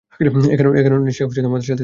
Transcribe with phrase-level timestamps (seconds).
[0.79, 1.79] একারণেই সে আমার সাথে ছিল।